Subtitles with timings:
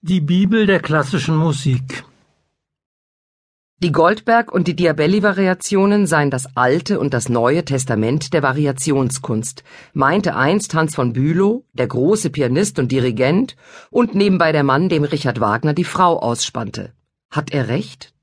[0.00, 2.04] Die Bibel der klassischen Musik
[3.82, 9.64] Die Goldberg- und die Diabelli-Variationen seien das Alte und das Neue Testament der Variationskunst,
[9.94, 13.56] meinte einst Hans von Bülow, der große Pianist und Dirigent
[13.90, 16.92] und nebenbei der Mann, dem Richard Wagner die Frau ausspannte.
[17.28, 18.14] Hat er recht?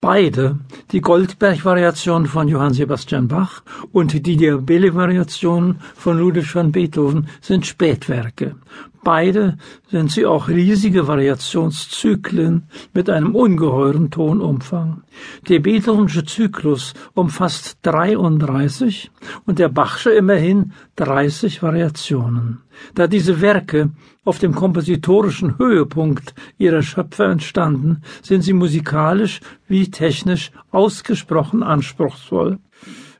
[0.00, 0.58] Beide,
[0.90, 3.62] die Goldberg-Variation von Johann Sebastian Bach
[3.92, 8.56] und die Diabelli-Variation von Ludwig van Beethoven sind Spätwerke.
[9.04, 9.58] Beide
[9.90, 15.02] sind sie auch riesige Variationszyklen mit einem ungeheuren Tonumfang.
[15.48, 19.10] Der Beethovensche Zyklus umfasst 33
[19.44, 22.60] und der Bachsche immerhin 30 Variationen.
[22.94, 23.90] Da diese Werke
[24.24, 32.60] auf dem kompositorischen Höhepunkt ihrer Schöpfer entstanden, sind sie musikalisch wie technisch ausgesprochen anspruchsvoll.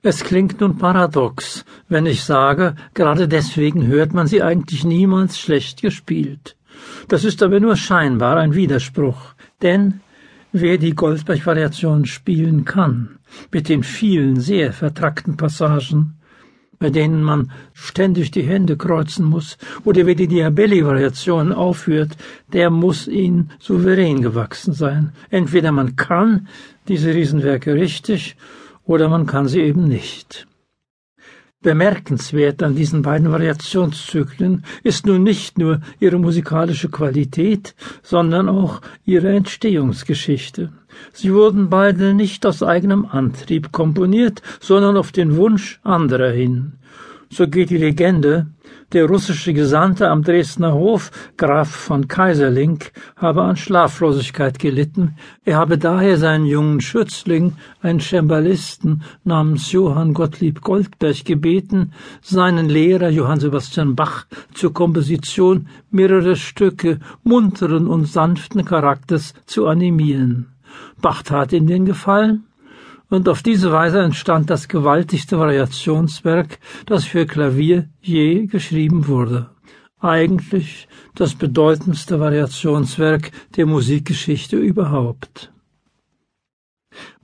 [0.05, 5.81] Es klingt nun paradox, wenn ich sage, gerade deswegen hört man sie eigentlich niemals schlecht
[5.81, 6.57] gespielt.
[7.07, 10.01] Das ist aber nur scheinbar ein Widerspruch, denn
[10.51, 13.21] wer die Goldberg-Variation spielen kann,
[13.53, 16.17] mit den vielen sehr vertrackten Passagen,
[16.81, 22.17] bei denen man ständig die Hände kreuzen muss, oder wer die Diabelli-Variation aufführt,
[22.53, 25.13] der muss ihnen souverän gewachsen sein.
[25.31, 26.49] Entweder man kann
[26.89, 28.37] diese Riesenwerke richtig,
[28.85, 30.47] oder man kann sie eben nicht.
[31.63, 39.33] Bemerkenswert an diesen beiden Variationszyklen ist nun nicht nur ihre musikalische Qualität, sondern auch ihre
[39.33, 40.73] Entstehungsgeschichte.
[41.13, 46.73] Sie wurden beide nicht aus eigenem Antrieb komponiert, sondern auf den Wunsch anderer hin.
[47.35, 48.49] So geht die Legende,
[48.93, 52.81] der russische Gesandte am Dresdner Hof, Graf von Kaiserling,
[53.17, 55.17] habe an Schlaflosigkeit gelitten.
[55.47, 63.09] Er habe daher seinen jungen Schützling, einen Cembalisten namens Johann Gottlieb Goldberg, gebeten, seinen Lehrer
[63.09, 70.49] Johann Sebastian Bach zur Komposition mehrerer Stücke munteren und sanften Charakters zu animieren.
[71.01, 72.45] Bach tat ihm den Gefallen
[73.13, 79.51] und auf diese Weise entstand das gewaltigste Variationswerk, das für Klavier je geschrieben wurde.
[80.01, 85.53] Eigentlich das bedeutendste Variationswerk der Musikgeschichte überhaupt.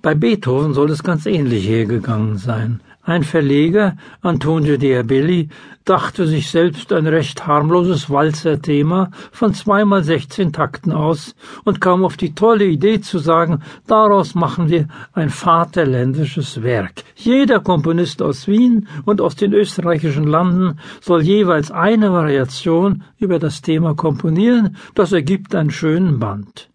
[0.00, 2.80] Bei Beethoven soll es ganz ähnlich hergegangen sein.
[3.02, 5.48] Ein Verleger, Antonio Diabelli,
[5.86, 12.18] dachte sich selbst ein recht harmloses Walzerthema von zweimal sechzehn Takten aus und kam auf
[12.18, 17.02] die tolle Idee zu sagen, daraus machen wir ein vaterländisches Werk.
[17.16, 23.62] Jeder Komponist aus Wien und aus den österreichischen Landen soll jeweils eine Variation über das
[23.62, 26.68] Thema komponieren, das ergibt einen schönen Band.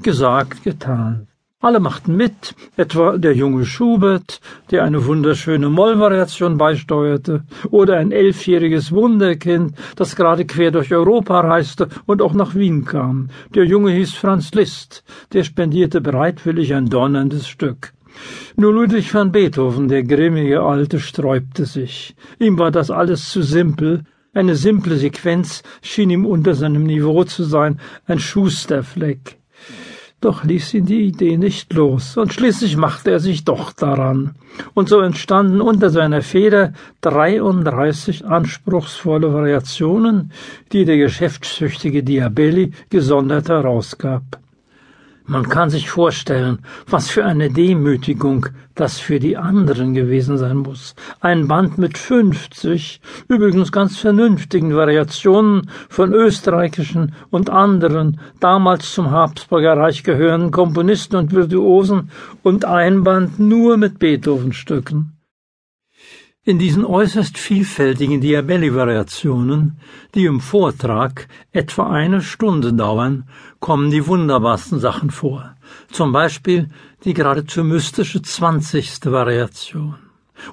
[0.00, 1.28] Gesagt, getan.
[1.64, 8.92] Alle machten mit, etwa der junge Schubert, der eine wunderschöne Mollvariation beisteuerte, oder ein elfjähriges
[8.92, 13.30] Wunderkind, das gerade quer durch Europa reiste und auch nach Wien kam.
[13.54, 17.94] Der Junge hieß Franz Liszt, der spendierte bereitwillig ein donnerndes Stück.
[18.56, 22.14] Nur Ludwig van Beethoven, der grimmige Alte, sträubte sich.
[22.38, 24.02] Ihm war das alles zu simpel,
[24.34, 29.38] eine simple Sequenz schien ihm unter seinem Niveau zu sein, ein Schusterfleck.
[30.24, 34.34] Doch ließ ihn die Idee nicht los, und schließlich machte er sich doch daran.
[34.72, 40.32] Und so entstanden unter seiner Feder 33 anspruchsvolle Variationen,
[40.72, 44.22] die der geschäftssüchtige Diabelli gesondert herausgab.
[45.26, 50.94] Man kann sich vorstellen, was für eine Demütigung das für die anderen gewesen sein muss.
[51.20, 59.78] Ein Band mit 50, übrigens ganz vernünftigen Variationen von österreichischen und anderen, damals zum Habsburger
[59.78, 62.10] Reich gehörenden Komponisten und Virtuosen
[62.42, 65.13] und ein Band nur mit Beethoven-Stücken.
[66.46, 69.78] In diesen äußerst vielfältigen Diabelli-Variationen,
[70.14, 73.24] die im Vortrag etwa eine Stunde dauern,
[73.60, 75.56] kommen die wunderbarsten Sachen vor.
[75.90, 76.68] Zum Beispiel
[77.04, 80.03] die geradezu mystische zwanzigste Variation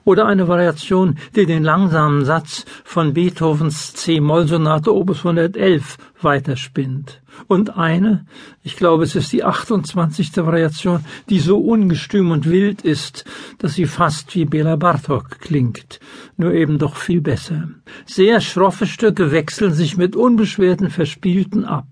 [0.04, 7.22] oder eine Variation, die den langsamen Satz von Beethovens C-Moll-Sonate Opus 111 weiterspinnt.
[7.48, 8.26] Und eine,
[8.64, 10.36] ich glaube, es ist die 28.
[10.38, 13.26] Variation, die so ungestüm und wild ist,
[13.58, 16.00] dass sie fast wie Bela Bartok klingt,
[16.38, 17.70] nur eben doch viel besser.
[18.06, 21.88] Sehr schroffe Stücke wechseln sich mit unbeschwerten Verspielten ab.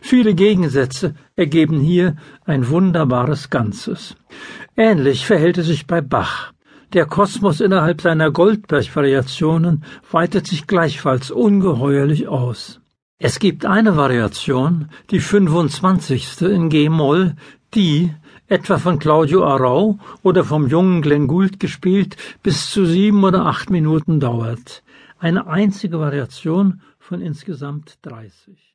[0.00, 4.16] Viele Gegensätze ergeben hier ein wunderbares Ganzes.
[4.76, 6.52] Ähnlich verhält es sich bei Bach.
[6.92, 12.80] Der Kosmos innerhalb seiner Goldberg-Variationen weitet sich gleichfalls ungeheuerlich aus.
[13.18, 16.42] Es gibt eine Variation, die 25.
[16.42, 17.34] in G-Moll,
[17.72, 18.12] die,
[18.46, 23.70] etwa von Claudio Arau oder vom jungen Glenn Gould gespielt, bis zu sieben oder acht
[23.70, 24.82] Minuten dauert.
[25.18, 28.70] Eine einzige Variation von insgesamt 30.